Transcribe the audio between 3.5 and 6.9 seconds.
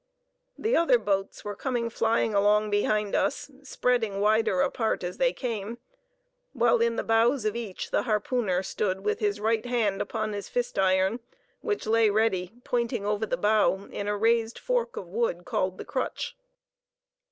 spreading wider apart as they came, while